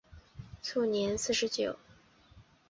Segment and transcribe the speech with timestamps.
[0.63, 1.77] 卒年四十九。